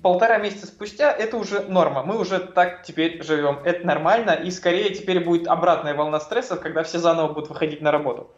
[0.02, 2.02] полтора месяца спустя это уже норма.
[2.02, 6.83] Мы уже так теперь живем, это нормально, и скорее теперь будет обратная волна стрессов, когда
[6.83, 8.30] все заново будут выходить на работу.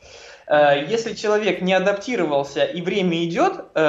[0.47, 3.81] Э, если человек не адаптировался и время идет, э,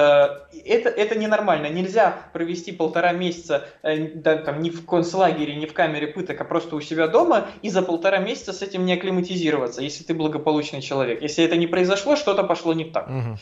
[0.66, 1.68] это, это ненормально.
[1.68, 6.46] Нельзя провести полтора месяца э, да, там, не в концлагере, не в камере пыток, а
[6.46, 10.82] просто у себя дома и за полтора месяца с этим не акклиматизироваться, если ты благополучный
[10.82, 11.22] человек.
[11.22, 13.08] Если это не произошло, что-то пошло не так.
[13.08, 13.38] Угу.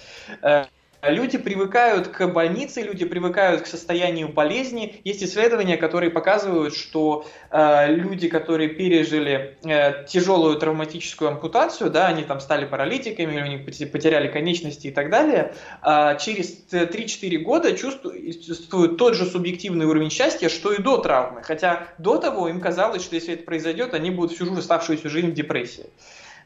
[1.07, 5.01] Люди привыкают к больнице, люди привыкают к состоянию болезни.
[5.03, 12.23] Есть исследования, которые показывают, что э, люди, которые пережили э, тяжелую травматическую ампутацию, да, они
[12.23, 18.97] там стали паралитиками, у них потеряли конечности и так далее, э, через 3-4 года чувствуют
[18.97, 21.43] тот же субъективный уровень счастья, что и до травмы.
[21.43, 25.33] Хотя до того им казалось, что если это произойдет, они будут всю оставшуюся жизнь в
[25.33, 25.85] депрессии.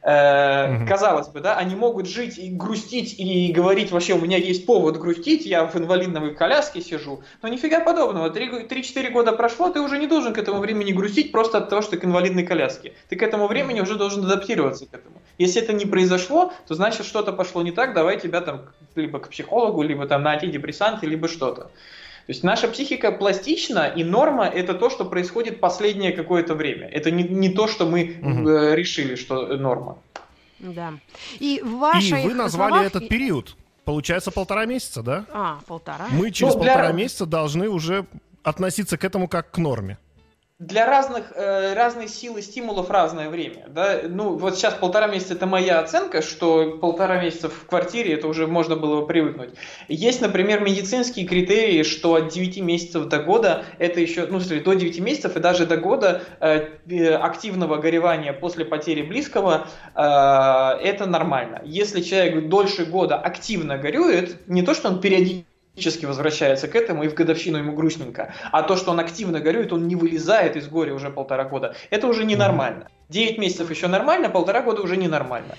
[0.01, 4.65] Э, казалось бы, да, они могут жить и грустить и говорить вообще, у меня есть
[4.65, 8.29] повод грустить, я в инвалидной коляске сижу, но нифига подобного.
[8.29, 11.91] 3-4 года прошло, ты уже не должен к этому времени грустить просто от того, что
[11.91, 12.93] ты к инвалидной коляске.
[13.09, 15.21] Ты к этому времени уже должен адаптироваться к этому.
[15.38, 19.29] Если это не произошло, то значит что-то пошло не так, давай тебя там либо к
[19.29, 21.71] психологу, либо там на антидепрессанты, либо что-то.
[22.29, 26.87] То есть наша психика пластична, и норма это то, что происходит последнее какое-то время.
[26.87, 28.47] Это не, не то, что мы угу.
[28.47, 29.97] э, решили, что норма.
[30.59, 30.93] Да.
[31.39, 32.85] И, в и вы назвали словах...
[32.85, 33.55] этот период.
[33.83, 35.25] Получается полтора месяца, да?
[35.33, 36.05] А, полтора.
[36.11, 36.73] Мы через ну, для...
[36.75, 38.05] полтора месяца должны уже
[38.43, 39.97] относиться к этому как к норме
[40.60, 43.67] для разных, э, разной силы стимулов разное время.
[43.69, 44.02] Да?
[44.04, 48.45] Ну, вот сейчас полтора месяца это моя оценка, что полтора месяца в квартире это уже
[48.45, 49.52] можно было привыкнуть.
[49.88, 54.74] Есть, например, медицинские критерии, что от 9 месяцев до года это еще, ну, смотри, до
[54.74, 61.06] 9 месяцев и даже до года э, э, активного горевания после потери близкого э, это
[61.06, 61.62] нормально.
[61.63, 67.03] Если человек дольше года активно горюет, не то, что он периодически периодически возвращается к этому,
[67.03, 68.34] и в годовщину ему грустненько.
[68.51, 72.08] А то, что он активно горюет, он не вылезает из горя уже полтора года, это
[72.08, 72.89] уже ненормально.
[73.10, 75.55] Девять месяцев еще нормально, полтора года уже ненормально.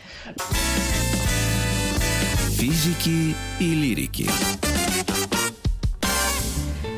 [2.51, 4.29] Физики и лирики.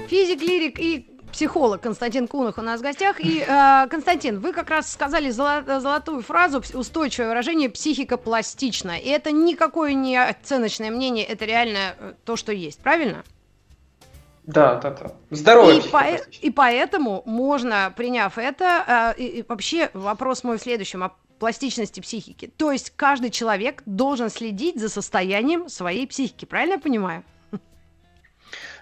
[0.08, 3.20] Физик, лирик и психолог Константин Кунах у нас в гостях.
[3.20, 8.98] И, э, Константин, вы как раз сказали золо- золотую фразу, устойчивое выражение «психика пластична».
[8.98, 13.24] И это никакое не оценочное мнение, это реально э, то, что есть, правильно?
[14.44, 15.12] Да, да, да.
[15.30, 15.78] Здоровье.
[15.80, 21.02] И, по- и поэтому можно, приняв это, э, и, и вообще вопрос мой в следующем,
[21.04, 22.52] о пластичности психики.
[22.56, 27.24] То есть каждый человек должен следить за состоянием своей психики, правильно я понимаю?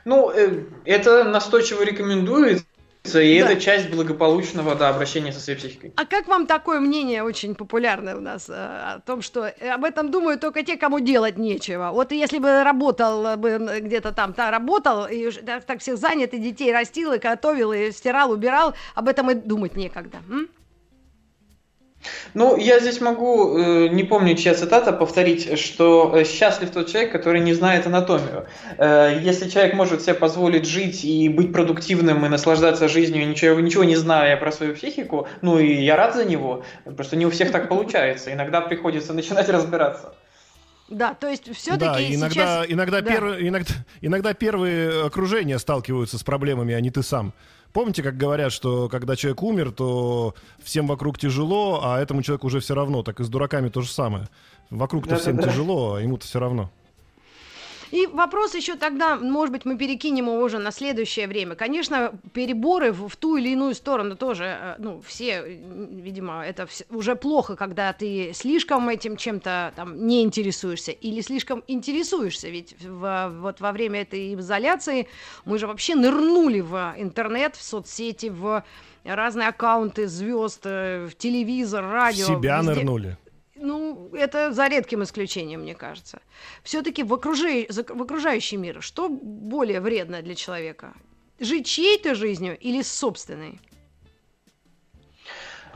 [0.04, 2.64] Ну, э, это настойчиво рекомендуется.
[3.04, 3.50] И да.
[3.50, 5.94] это часть благополучного да, обращения со своей психикой.
[5.96, 10.10] А как вам такое мнение очень популярное у нас э, о том, что об этом
[10.10, 11.92] думают только те, кому делать нечего?
[11.94, 16.72] Вот если бы работал бы где-то там, та работал, и так всех занят, и детей
[16.74, 20.18] растил, и готовил, и стирал, убирал, об этом и думать некогда.
[20.28, 20.50] М?
[22.34, 27.12] Ну, я здесь могу, э, не помню, чья цитата, повторить, что э, счастлив тот человек,
[27.12, 28.46] который не знает анатомию.
[28.78, 33.84] Э, если человек может себе позволить жить и быть продуктивным и наслаждаться жизнью, ничего, ничего
[33.84, 36.64] не зная про свою психику, ну и я рад за него,
[36.96, 38.32] просто не у всех так получается.
[38.32, 40.14] Иногда приходится начинать разбираться.
[40.88, 42.66] Да, то есть все-таки да, иногда, сейчас...
[42.68, 43.10] иногда, да.
[43.10, 43.40] Перв...
[43.40, 47.32] иногда, иногда первые окружения сталкиваются с проблемами, а не ты сам.
[47.72, 52.60] Помните, как говорят, что когда человек умер, то всем вокруг тяжело, а этому человеку уже
[52.60, 53.02] все равно.
[53.02, 54.28] Так и с дураками то же самое.
[54.70, 56.70] Вокруг-то всем тяжело, а ему-то все равно.
[57.90, 61.56] И вопрос еще тогда, может быть, мы перекинем его уже на следующее время.
[61.56, 67.16] Конечно, переборы в, в ту или иную сторону тоже, э, ну, все, видимо, это уже
[67.16, 72.48] плохо, когда ты слишком этим чем-то там не интересуешься или слишком интересуешься.
[72.48, 75.08] Ведь в, вот во время этой изоляции
[75.44, 78.64] мы же вообще нырнули в интернет, в соцсети, в
[79.04, 82.24] разные аккаунты звезд, э, в телевизор, радио.
[82.24, 82.74] В себя везде.
[82.74, 83.18] нырнули.
[83.62, 86.22] Ну, это за редким исключением, мне кажется.
[86.62, 87.66] Все-таки в, окружи...
[87.68, 90.94] в окружающий мир что более вредно для человека?
[91.38, 93.60] Жить чьей-то жизнью или собственной?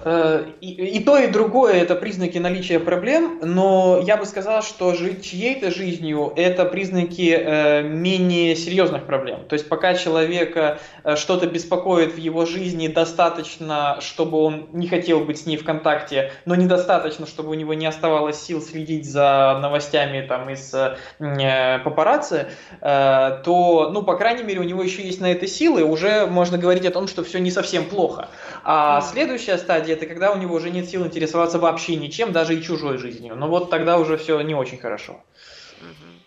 [0.05, 4.93] Э, и, и то, и другое это признаки наличия проблем, но я бы сказал, что
[4.95, 9.47] жить чьей-то жизнью это признаки э, менее серьезных проблем.
[9.49, 15.21] То есть пока человека э, что-то беспокоит в его жизни достаточно, чтобы он не хотел
[15.21, 19.59] быть с ней в контакте, но недостаточно, чтобы у него не оставалось сил следить за
[19.63, 22.49] новостями там из э, папарацци,
[22.83, 26.59] э, то, ну, по крайней мере, у него еще есть на это силы, уже можно
[26.59, 28.29] говорить о том, что все не совсем плохо.
[28.65, 32.63] А следующая стадия это когда у него уже нет сил интересоваться вообще ничем, даже и
[32.63, 33.37] чужой жизнью.
[33.37, 35.23] Но вот тогда уже все не очень хорошо.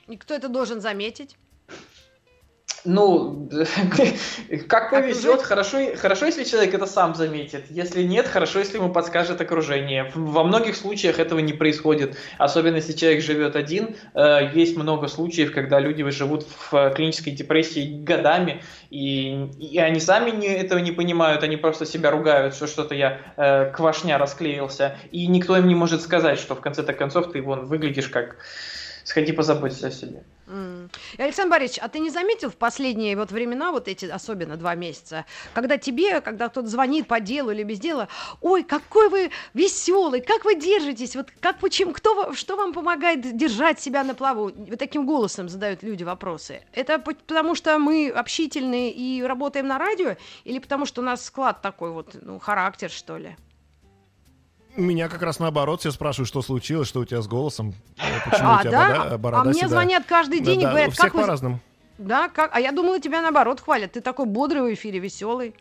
[0.08, 1.38] И кто это должен заметить?
[2.88, 3.50] Ну,
[4.70, 7.66] как повезет, хорошо, хорошо, если человек это сам заметит.
[7.70, 10.10] Если нет, хорошо, если ему подскажет окружение.
[10.16, 12.18] Во многих случаях этого не происходит.
[12.38, 13.98] Особенно если человек живет один.
[14.14, 20.32] Э, есть много случаев, когда люди живут в клинической депрессии годами, и, и они сами
[20.32, 24.98] не, этого не понимают, они просто себя ругают, что что-то я э, квашня расклеился.
[25.12, 28.38] И никто им не может сказать, что в конце-то концов ты вон выглядишь как...
[29.04, 30.24] Сходи позаботься о себе.
[31.18, 35.26] Александр Борисович, а ты не заметил в последние вот времена, вот эти особенно два месяца,
[35.54, 38.08] когда тебе, когда кто-то звонит по делу или без дела,
[38.42, 43.80] ой, какой вы веселый, как вы держитесь, вот как почему, кто, что вам помогает держать
[43.80, 44.52] себя на плаву?
[44.56, 46.62] Вот таким голосом задают люди вопросы.
[46.74, 50.16] Это потому что мы общительные и работаем на радио,
[50.46, 53.36] или потому что у нас склад такой вот, ну, характер, что ли?
[54.78, 58.50] Меня как раз наоборот, все спрашивают, что случилось, что у тебя с голосом, э, почему
[58.50, 58.88] а, у тебя да?
[58.88, 59.70] борода, борода А мне седая.
[59.70, 61.22] звонят каждый день да, и говорят, да, как вы...
[61.22, 61.60] по-разному.
[61.98, 62.56] Да, как?
[62.56, 63.94] А я думала, тебя наоборот хвалят.
[63.94, 65.56] Ты такой бодрый в эфире, веселый.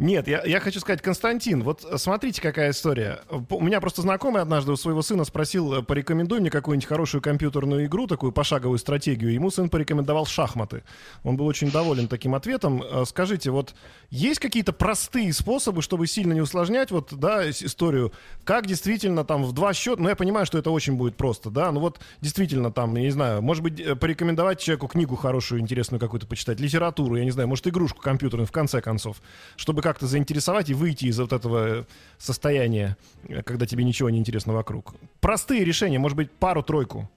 [0.00, 3.20] Нет, я, я хочу сказать, Константин, вот смотрите, какая история.
[3.50, 7.84] У меня просто знакомый однажды у своего сына спросил, э, порекомендуй мне какую-нибудь хорошую компьютерную
[7.84, 9.30] игру, такую пошаговую стратегию.
[9.30, 10.84] Ему сын порекомендовал шахматы.
[11.22, 12.82] Он был очень доволен таким ответом.
[12.82, 13.74] Э, скажите, вот
[14.08, 18.14] есть какие-то простые способы, чтобы сильно не усложнять вот, да, историю?
[18.44, 21.70] Как действительно там в два счета, ну я понимаю, что это очень будет просто, да,
[21.72, 26.00] ну вот действительно там, я не знаю, может быть, э, порекомендовать человеку книгу хорошую, интересную
[26.00, 29.20] какую-то почитать, литературу, я не знаю, может, игрушку компьютерную в конце концов,
[29.56, 31.86] чтобы как-то заинтересовать и выйти из вот этого
[32.18, 32.96] состояния,
[33.44, 34.94] когда тебе ничего не интересно вокруг.
[35.20, 37.10] Простые решения, может быть, пару-тройку.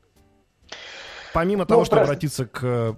[1.34, 2.12] Помимо ну, того, что просто...
[2.12, 2.94] обратиться к Э,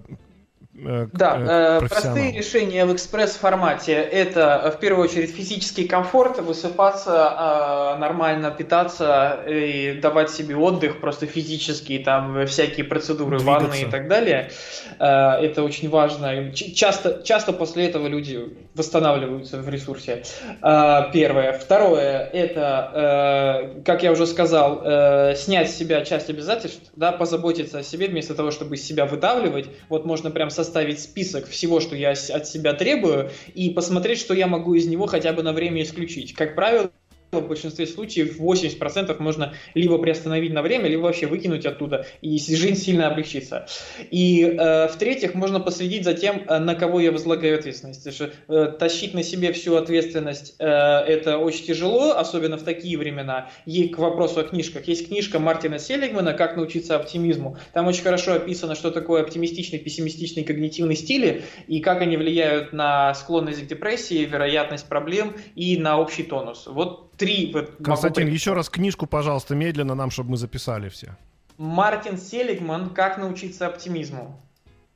[0.78, 8.50] да, э, простые решения в экспресс-формате– это в первую очередь физический комфорт, высыпаться, э, нормально
[8.50, 13.66] питаться и давать себе отдых, просто физический, там всякие процедуры, Двигаться.
[13.66, 14.50] ванны и так далее.
[14.98, 16.52] Это очень важно.
[16.52, 18.40] Часто, часто после этого люди
[18.74, 20.24] восстанавливаются в ресурсе.
[20.60, 21.52] Первое.
[21.52, 28.08] Второе– это, как я уже сказал, снять с себя часть обязательств, да, позаботиться о себе
[28.08, 29.66] вместо того, чтобы себя выдавливать.
[29.88, 34.34] Вот можно прям со составить список всего, что я от себя требую, и посмотреть, что
[34.34, 36.34] я могу из него хотя бы на время исключить.
[36.34, 36.90] Как правило,
[37.32, 42.76] в большинстве случаев 80% можно либо приостановить на время, либо вообще выкинуть оттуда, и жизнь
[42.76, 43.66] сильно облегчится.
[44.10, 48.12] И э, в-третьих, можно последить за тем, э, на кого я возлагаю ответственность.
[48.12, 53.50] Что э, тащить на себе всю ответственность э, это очень тяжело, особенно в такие времена.
[53.66, 54.86] И к вопросу о книжках.
[54.86, 57.56] Есть книжка Мартина Селигмана «Как научиться оптимизму».
[57.72, 63.14] Там очень хорошо описано, что такое оптимистичный, пессимистичный когнитивный стили и как они влияют на
[63.14, 66.66] склонность к депрессии, вероятность проблем и на общий тонус.
[66.66, 67.54] Вот три...
[67.82, 71.16] Константин, еще раз книжку, пожалуйста, медленно нам, чтобы мы записали все.
[71.58, 74.40] Мартин Селигман «Как научиться оптимизму».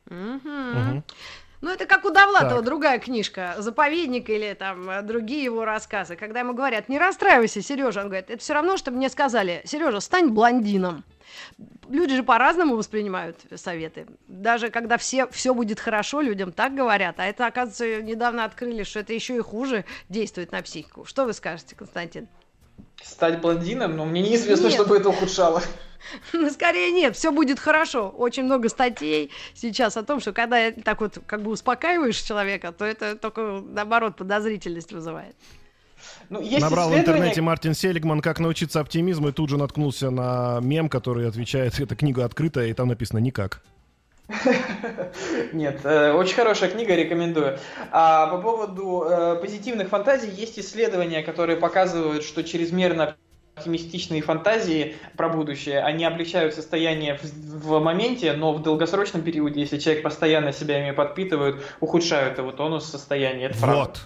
[0.06, 1.02] Угу.
[1.62, 2.64] Ну, это как у Довлатова, так.
[2.64, 6.16] другая книжка, «Заповедник» или там э, другие его рассказы.
[6.16, 10.00] Когда ему говорят, не расстраивайся, Сережа, он говорит, это все равно, чтобы мне сказали, Сережа,
[10.00, 11.04] стань блондином.
[11.88, 14.06] Люди же по-разному воспринимают советы.
[14.28, 17.18] Даже когда все, все будет хорошо, людям так говорят.
[17.18, 21.04] А это, оказывается, недавно открыли, что это еще и хуже действует на психику.
[21.04, 22.28] Что вы скажете, Константин?
[23.02, 23.96] Стать блондином?
[23.96, 24.74] Но мне неизвестно, нет.
[24.74, 25.62] чтобы это ухудшало.
[26.32, 28.08] Ну, скорее нет, все будет хорошо.
[28.08, 32.86] Очень много статей сейчас о том, что когда так вот как бы успокаиваешь человека, то
[32.86, 35.36] это только, наоборот, подозрительность вызывает.
[36.28, 40.60] Ну, есть Набрал в интернете Мартин Селигман «Как научиться оптимизму» и тут же наткнулся на
[40.60, 43.62] мем, который отвечает, эта книга открытая, и там написано «никак».
[45.52, 47.58] Нет, э, очень хорошая книга, рекомендую.
[47.90, 53.16] А по поводу э, позитивных фантазий есть исследования, которые показывают, что чрезмерно
[53.56, 59.78] оптимистичные фантазии про будущее, они облегчают состояние в, в моменте, но в долгосрочном периоде, если
[59.78, 63.46] человек постоянно себя ими подпитывает, ухудшают его тонус состояния.
[63.46, 63.64] Это вот.
[63.66, 63.98] Правда.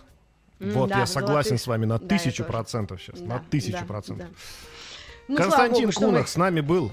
[0.73, 1.61] Вот, да, я согласен золотых...
[1.61, 3.21] с вами на тысячу да, процентов сейчас.
[3.21, 4.29] Да, на тысячу да, процентов.
[4.29, 4.35] Да.
[5.29, 6.29] Ну, Константин Богу, Кунах вы...
[6.29, 6.93] с нами был.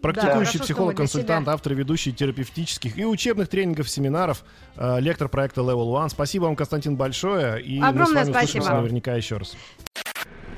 [0.00, 4.44] Практикующий да, психолог-консультант, автор ведущий терапевтических и учебных тренингов, семинаров,
[4.76, 6.08] э, лектор проекта Level One.
[6.08, 7.62] Спасибо вам, Константин, большое.
[7.62, 8.48] И Огромное мы с вами спасибо.
[8.62, 9.56] услышимся наверняка еще раз.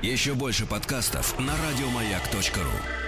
[0.01, 3.02] Еще больше подкастов на радиомаяк.ру